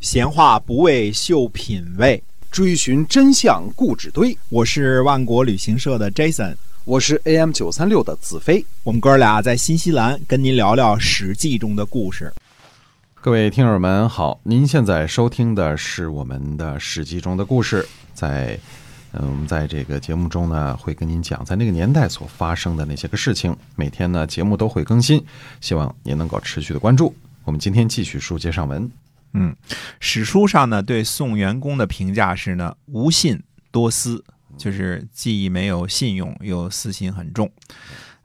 [0.00, 4.36] 闲话不为秀品味，追寻真相故纸堆。
[4.48, 8.64] 我是万国旅行社的 Jason，我是 AM 九三六的子飞。
[8.84, 12.32] 我们哥俩在新西兰跟您聊聊《史记》中的故事。
[13.16, 17.84] 各位听友们好，您现在收听的是我们的《史记》中的故事。
[18.14, 18.56] 在
[19.14, 23.54] 嗯，我们在这个节目中呢，会跟您讲在那个年代所发生的那些个事情。
[23.74, 25.20] 每天呢，节目都会更新，
[25.60, 27.12] 希望您能够持续的关注。
[27.42, 28.88] 我们今天继续书接上文。
[29.32, 29.54] 嗯，
[30.00, 34.24] 史书上呢对宋元公的评价是呢无信多私，
[34.56, 37.50] 就是既没有信用，又私心很重。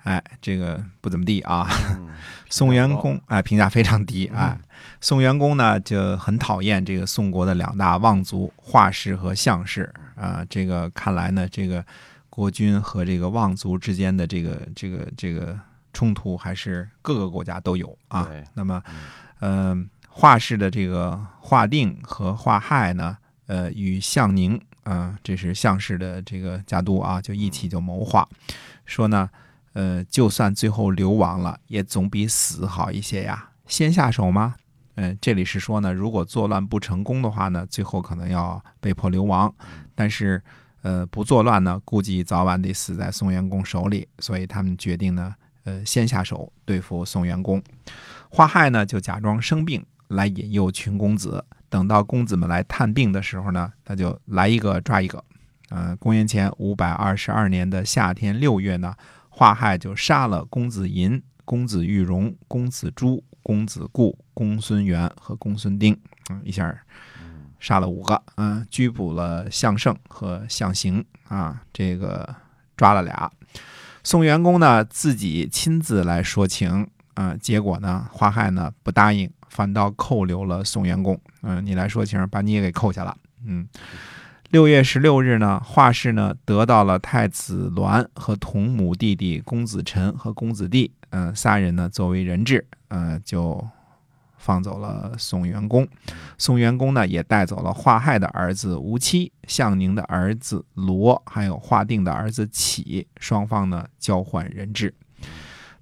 [0.03, 1.69] 哎，这个不怎么地啊。
[2.49, 4.57] 宋元公哎评价非常低哎。
[5.01, 10.45] 宋元公呢就很讨厌这个宋国的两大望族华氏和相氏啊。
[10.49, 11.85] 这个看来呢，这个
[12.29, 15.59] 国君和这个望族之间的这个这个这个
[15.91, 18.29] 冲突还是各个国家都有啊。
[18.53, 18.81] 那么，
[19.41, 19.89] 嗯。
[20.15, 23.17] 华氏的这个华定和华亥呢，
[23.47, 28.27] 呃，与向宁啊，这是项氏的这个家督啊，就一起就谋划，
[28.85, 29.27] 说呢，
[29.73, 33.49] 呃，就算最后流亡了，也总比死好一些呀。
[33.65, 34.53] 先下手吗？
[34.95, 39.51] 嗯，这里是说呢，如果作乱不成功的话呢，最后可能要被迫流亡，
[39.95, 40.39] 但是，
[40.83, 47.59] 呃，不作乱呢，估计早晚得死在宋元公手里，所以他们决定呢，呃，先下手对付宋元公。
[48.29, 49.83] 华亥呢，就假装生病。
[50.07, 55.23] 来引诱群公子，等到公子们来探病的时候呢，他就来一个抓一个。
[55.69, 58.93] 嗯，公元前五百二十二年的夏天六月呢，
[59.29, 65.99] 华亥就杀了公子银、公子玉荣、公子朱、公子固、公孙元和公孙丁，
[66.29, 66.79] 嗯，一下
[67.59, 68.21] 杀了五个。
[68.35, 72.35] 嗯，拘捕了项胜和项行啊，这个
[72.77, 73.31] 抓了俩。
[74.03, 79.29] 宋元公呢自己亲自来说情，啊，结果呢，华亥呢不答应。
[79.49, 83.15] 反倒扣留了宋元公，嗯，你来说情，把你也给扣下了，
[83.45, 83.67] 嗯。
[84.49, 93.63] 六月十六日呢，华氏呢得到了太子栾和同母弟弟公子臣和公子弟，嗯，仨人呢作为人质，嗯，就
[94.37, 95.87] 放走了宋元公。
[96.39, 104.91] 宋元公呢也带走了华亥的儿子吴期、向宁的儿子罗，还有华定的儿子启，双方呢交换人质，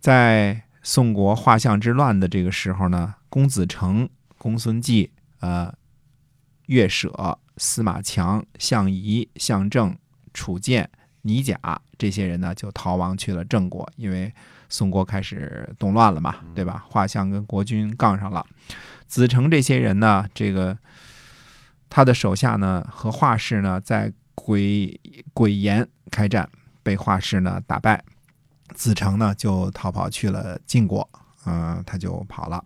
[0.02, 0.62] 在。
[0.84, 5.74] 宋国画像之乱的这个时候呢，公子成、公孙季、呃、
[6.66, 9.96] 乐舍、司马强、项仪、项正、
[10.34, 10.90] 楚建、
[11.22, 11.58] 倪甲
[11.98, 14.34] 这些人呢，就逃亡去了郑国，因为
[14.70, 16.84] 宋国开始动乱了嘛，对吧？
[16.90, 18.46] 画像跟国君杠上了。
[19.06, 20.76] 子成这些人呢，这个
[21.90, 25.00] 他的手下呢和画氏呢在鬼
[25.34, 26.50] 鬼岩开战，
[26.82, 28.04] 被画氏呢打败。
[28.74, 31.08] 子成呢就逃跑去了晋国，
[31.46, 32.64] 嗯，他就跑了。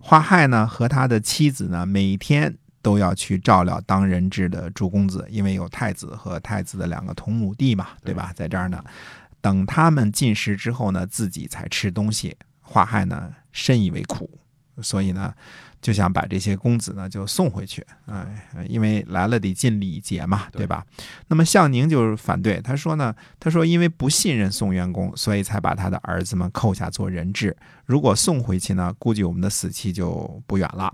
[0.00, 8.32] 花亥呢和他的妻子呢每天都要去照料当人质的朱公子，因为有太子和太子的两个同母弟嘛，对吧？
[8.34, 8.82] 在这儿呢，
[9.40, 12.36] 等他们进食之后呢，自己才吃东西。
[12.60, 14.30] 花亥呢深以为苦，
[14.82, 15.34] 所以呢。
[15.80, 20.84] 就想把这些公子呢就送回去，哎，因为来了得尽礼节嘛，对吧？
[21.28, 27.56] 那么向宁就是反对，他说呢，他说因为不信任宋元公，所以才把他的儿子们扣下做人质。
[27.84, 30.92] 如果送回去呢，估计我们的死期就不远了。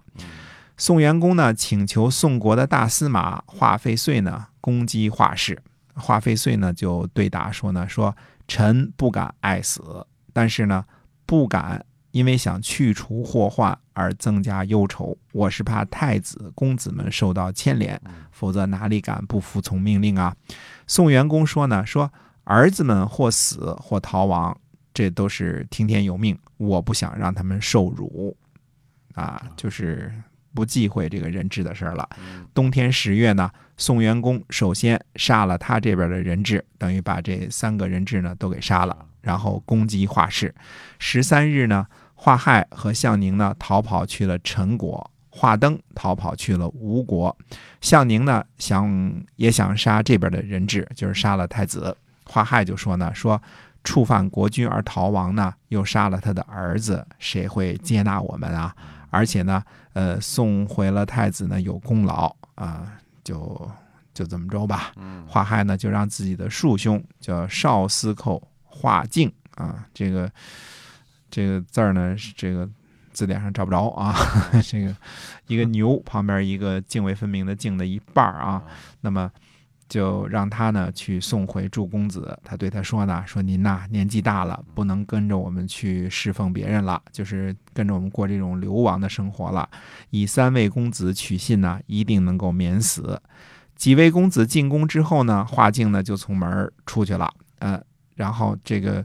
[0.77, 5.59] 宋元公呢请求宋国的大司马华费遂呢攻击华氏，
[5.95, 8.15] 华费遂呢就对答说呢，说
[8.47, 10.85] 臣不敢爱死，但是呢
[11.25, 11.87] 不敢。
[12.15, 20.33] 因为想去除祸患而增加忧愁，我是怕太子公子们受到牵连，否则哪里敢不服从命令啊？
[20.87, 22.09] 宋元公说呢，说
[22.45, 24.57] 儿子们或死或逃亡，
[24.95, 28.37] 这都是听天由命，我不想让他们受辱，
[29.15, 30.15] 啊，就是
[30.55, 32.09] 不忌讳这个人质的事儿了。
[32.55, 40.55] 冬天十月呢，宋元公首先杀了他这边的人质，等于把这三个人质呢都给杀了，然后攻击华氏。
[41.01, 41.85] 十三日呢。
[42.25, 47.37] 华亥和向宁呢逃跑去了陈国，华登逃跑去了吴国，
[47.83, 51.95] 向宁呢想也想杀这边的人质，就是杀了太子。
[52.25, 53.39] 华亥就说呢，说
[53.85, 58.75] 触犯国君而逃亡呢，又杀了他的儿子，谁会接纳我们啊？
[59.11, 59.63] 而且呢，
[59.93, 62.91] 呃，送回了太子呢有功劳啊，
[63.23, 63.71] 就
[64.15, 64.93] 就这么着吧。
[65.29, 70.33] 华亥呢就让自己的庶兄叫少司寇华敬啊，这个。
[71.35, 72.69] 这个字儿呢，是这个
[73.13, 74.15] 字典上找不着啊。
[74.63, 74.97] 这个
[75.49, 78.63] 一个牛旁边一个泾渭分明的泾的一半儿啊。
[79.01, 79.29] 那么
[79.89, 82.39] 就让他呢去送回祝公子。
[82.45, 89.69] 他对他说呢：“说您呐年纪大了，不能跟着我们去侍奉别人了，就是跟着我们过这种流亡的生活了。
[90.11, 93.21] 以三位公子取信呢，一定能够免死。”
[93.75, 97.29] 几位公子进宫之后呢，华敬呢就从门儿出去了。
[97.59, 97.83] 呃，
[98.15, 99.05] 然后这个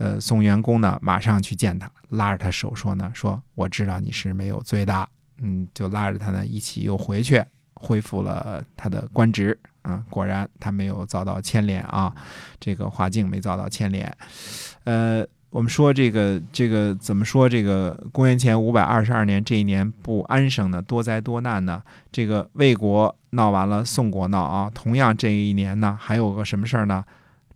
[0.00, 5.08] 呃宋元公呢马上去见他，拉着他手说呢：“说我知道你是没有罪的。”
[5.40, 7.40] 嗯，就拉着他呢一起又回去。
[7.82, 12.14] 恢复了他的官职啊，果然他没有遭到牵连啊，
[12.58, 14.14] 这个华靖没遭到牵连。
[14.84, 17.48] 呃，我们说这个这个怎么说？
[17.48, 21.82] 这个公元前五百二十二年这一年不安生呢，多灾多难呢？
[22.12, 24.70] 这个魏国闹完了，宋国闹啊。
[24.74, 27.02] 同样这一年呢，还有个什么事儿呢？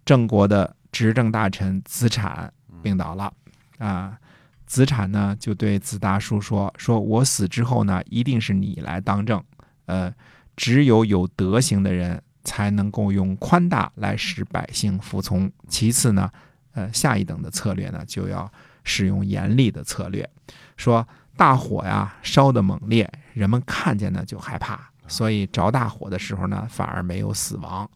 [0.06, 3.32] 郑国的执政大臣子产病倒了
[3.79, 4.17] 啊。
[4.64, 9.43] 子产呢就对子大叔说：“说我死之后呢，一定是你来当政。”
[9.87, 10.12] 呃，
[10.56, 15.50] 只有有德行的人才能够用宽大来使百姓服从。
[15.69, 16.31] 其次呢，
[16.73, 18.50] 呃，下一等的策略呢，就要
[18.85, 20.29] 使用严厉的策略。
[20.76, 21.06] 说
[21.37, 27.88] 大火呀，烧得猛烈，人们看见呢就害怕，所以着大火的时候呢，反而没有死亡。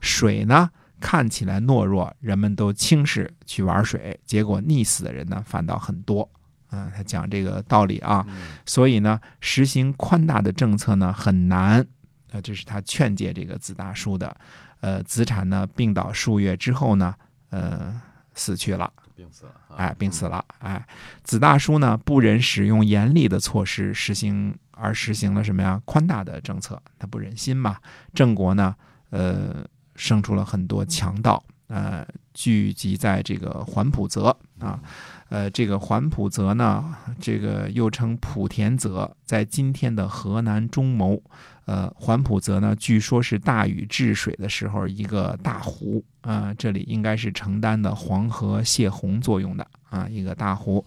[0.00, 0.68] 水呢，
[1.00, 6.28] 看起来懦弱，人们都轻视去玩水，结果溺死的人呢，反倒很多。
[6.68, 8.26] 啊，他讲这个道理啊，
[8.66, 11.86] 所以呢，实行宽大的政策呢很难，
[12.32, 14.36] 呃，这是他劝诫这个子大叔的。
[14.80, 17.14] 呃，子产呢病倒数月之后呢，
[17.50, 17.98] 呃，
[18.34, 20.84] 死去了，病死了，哎，病死了，哎，
[21.22, 25.80] 子大叔呢不忍使用严厉的措施实行，而实行了什么呀？
[25.84, 27.78] 宽大的政策，他不忍心嘛。
[28.12, 28.74] 郑国呢，
[29.10, 29.64] 呃，
[29.96, 34.78] 生出了很多强盗，呃，聚集在这个环浦泽啊。
[35.28, 41.20] 呃，这个环浦泽呢，这个又称莆田泽，在今天的河南中牟。
[41.64, 50.86] 呃，环浦泽呢，据说是大禹治水的时候一个大湖啊，这里应该是承担的黄河泄洪作用的啊，一个大湖。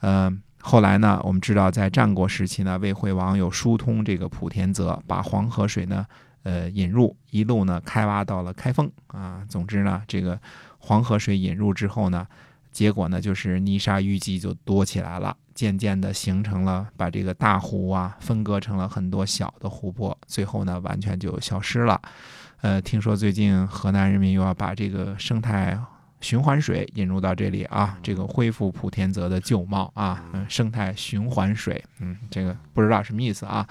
[0.00, 6.06] 呃，后来呢，我们知道在战国时期呢，魏惠王有疏通这个莆田泽，把黄河水呢，
[6.42, 9.44] 呃，引入，一路呢开挖到了开封啊。
[9.48, 10.40] 总之呢，这个
[10.78, 12.26] 黄河水引入之后呢。
[12.72, 22.00] 结果呢，就是泥沙淤积就多起来了，渐渐的形成了把这个大湖啊分割成了很多小的湖泊，最后呢完全就消失了。
[22.60, 25.76] 呃，听说最近河南人民又要把这个生态
[26.20, 33.68] 循环水引入到这里啊，这个恢复普天泽的旧貌啊，嗯，生态循环水，嗯，这个不知道什么意思啊。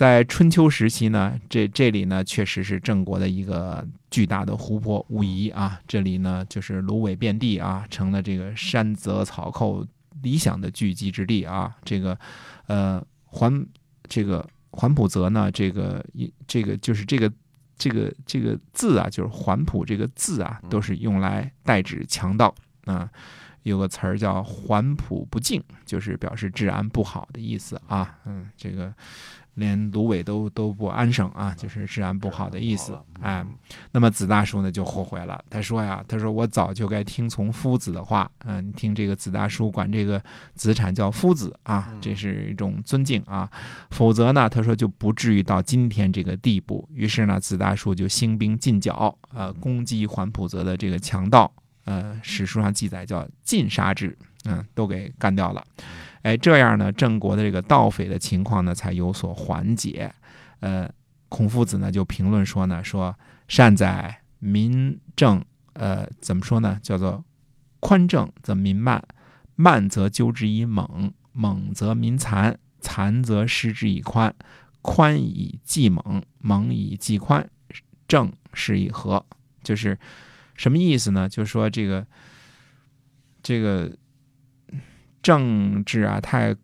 [0.00, 9.86] 在春秋时期呢，这这里呢确实是郑国的一个巨大的湖泊，无疑啊，这里呢就是芦苇遍地啊，成了这个山泽草寇
[10.22, 11.76] 理想的聚集之地啊。
[11.84, 12.18] 这个，
[12.66, 13.62] 呃，环
[14.08, 17.30] 这个环浦泽呢，这个一这个就是这个
[17.76, 22.54] 这个这个字啊，就是环浦这个字啊，都是用来代指强盗
[22.86, 23.06] 啊。
[23.64, 28.18] 有个词儿叫环浦不敬，就是表示治安不好的意思啊。
[28.24, 28.94] 嗯，这个。
[29.60, 32.98] 连芦苇都都不安生啊，就是治安不好的意思。
[33.20, 33.46] 哎，
[33.92, 35.40] 那么子大叔呢就后悔了。
[35.48, 38.28] 他说呀：“他说我早就该听从夫子的话。
[38.46, 40.20] 嗯，你听这个子大叔管这个
[40.54, 43.48] 子产叫夫子啊，这是一种尊敬啊。
[43.90, 46.88] 否则呢，他说就不至于到今天这个地步。
[46.92, 51.52] 于是呢，子大叔就兴兵进剿，呃，攻击环浦泽的这个强盗。
[51.84, 55.64] 呃，史书上记载叫尽杀之，嗯，都给干掉了。”
[56.22, 60.12] 哎，这样呢，郑国的这个盗匪的情况呢，才有所缓解。
[60.58, 60.86] 呃，
[61.30, 63.18] 孔夫子呢就评论说呢，说
[63.48, 65.42] 善哉民正，
[65.72, 66.78] 呃，怎么说呢？
[66.82, 67.24] 叫做
[67.80, 69.02] 宽正则民慢，
[69.56, 74.34] 慢则纠之以猛，猛则民残，残则施之以宽，
[74.82, 77.48] 宽以济猛，猛以济宽，
[78.06, 79.24] 正是以和。
[79.62, 79.98] 就是
[80.54, 81.26] 什么意思呢？
[81.26, 82.06] 就是说这个
[83.42, 83.90] 这个。
[85.22, 86.54] 政治啊太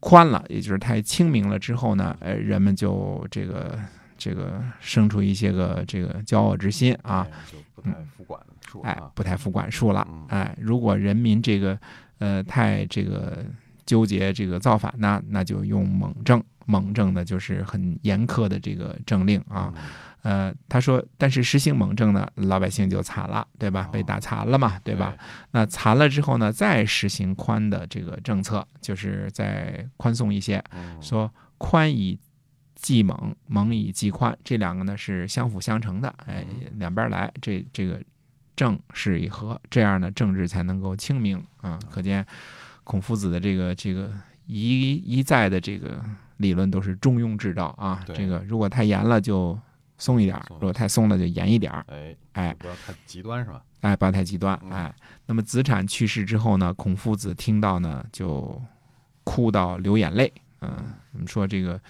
[0.00, 3.78] 宽了，也就是太清明了之后呢，呃，人们就这个
[4.16, 11.78] 这个生出一些个这个骄傲之心啊，就不太服管束，哎，不太服管束了，哎，如果人民这个
[12.18, 13.44] 呃太这个
[13.84, 19.72] 纠结这个造反呢，那就用猛政，猛政呢就是很严苛的这个政令啊。
[20.22, 23.88] 呃，他说，但是实行猛政呢，老百姓就惨了，对吧？
[23.92, 25.16] 被打残了嘛，对吧？
[25.52, 30.60] 那残了之后呢，再实行宽的这个政策，就是再宽松一些，
[31.00, 32.18] 说宽以
[32.74, 38.02] 济猛，猛以济宽，这两个呢是相辅相成的，哎，两边来，这这个
[38.56, 41.78] 政是以和，这样呢政治才能够清明啊。
[41.88, 42.26] 可见
[42.82, 44.10] 孔夫子的这个这个
[44.46, 46.04] 一一再的这个
[46.38, 48.04] 理论都是中庸之道啊。
[48.12, 49.56] 这个如果太严了就。
[49.98, 51.84] 松一点儿；如果太松了，就严一点儿。
[51.88, 53.62] 哎，哎不要太极端是吧？
[53.80, 54.58] 哎，不要太极端。
[54.64, 54.94] 嗯哎，
[55.26, 58.60] 那么子产去世之后呢，孔夫子听到呢，就
[59.24, 60.32] 哭到流眼泪。
[60.60, 60.70] 嗯，
[61.12, 61.80] 我们说这个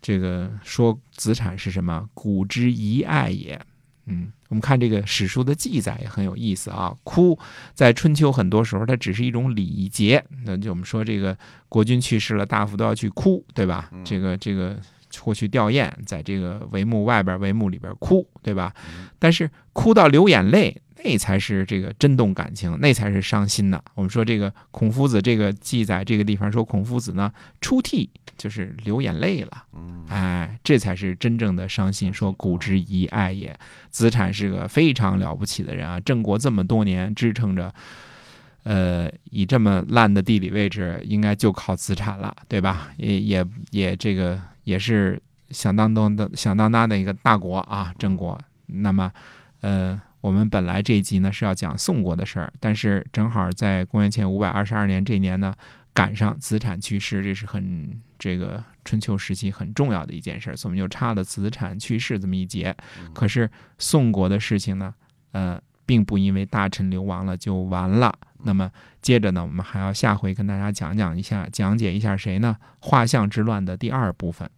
[0.00, 2.08] 这个说子产是什么？
[2.14, 3.60] 古之遗爱也。
[4.06, 6.94] 嗯，我们看这个史书的记载也很有意思啊。
[7.04, 7.38] 哭
[7.72, 11.36] 在春秋很多时候它只是一种礼节，那就我们说这个
[11.70, 13.88] 国君去世了，大夫都要去哭，对吧？
[13.92, 14.78] 嗯这个这个
[15.20, 18.74] 或去吊唁，在这个帷幕外边、帷幕里边哭，对吧？
[18.88, 23.82] 嗯但是哭到流眼泪，那才是这个真动感情，那才是伤心的。
[23.94, 29.64] 我们说这个孔夫子这个记载这个地方说孔夫子呢出涕，就是流眼泪了。
[29.72, 32.12] 嗯，哎，这才是真正的伤心。
[32.12, 33.56] 说古之遗爱也，
[33.90, 37.72] 子产是个非常了不起的人啊，郑国这么多年支撑着，
[38.64, 42.90] 呃，以这么烂的地理位置，应该就靠子产了，对吧？
[42.98, 48.38] 也也也这个也是响当当的响当当的一个大国啊，郑国。
[48.66, 49.12] 那么，
[49.60, 50.00] 呃。
[50.24, 55.54] 我们本来这一集呢是要讲宋国的事儿，但是正好在公元前五百二十二年这年呢，
[55.92, 62.74] 赶上子产去世，这是很这个春秋时期很重要的一件事，所以我们就插了子产去世这么一节。
[63.12, 64.94] 可是宋国的事情呢，
[65.32, 68.14] 呃，并不因为大臣流亡了就完了。
[68.42, 72.56] 那么接着呢，我们还要下回跟大家讲讲一下，讲解一下谁呢？
[72.80, 74.48] 画像之乱的第二部分。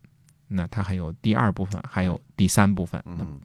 [0.48, 3.02] 那它还有第二部分，还有第三部分。
[3.06, 3.40] 嗯，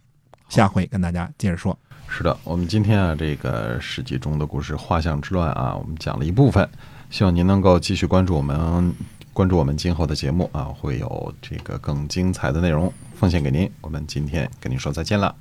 [0.50, 1.77] 下回跟大家接着说。
[2.07, 6.67] 是的，我们今天啊，这个史记中的故事《画像之乱》啊，我们讲了一部分，
[7.09, 8.93] 希望您能够继续关注我们，
[9.33, 13.71] 关注我们今后的节目啊，会有这个更精彩的内容奉献给您。
[13.79, 15.33] 我们今天跟您说再见了，